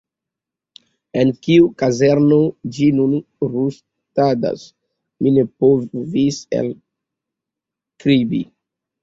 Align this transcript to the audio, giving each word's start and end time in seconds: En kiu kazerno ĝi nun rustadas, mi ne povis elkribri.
En 1.23 1.33
kiu 1.47 1.67
kazerno 1.81 2.39
ĝi 2.77 2.87
nun 3.01 3.13
rustadas, 3.51 4.65
mi 5.27 5.35
ne 5.37 5.45
povis 5.67 6.41
elkribri. 6.63 8.43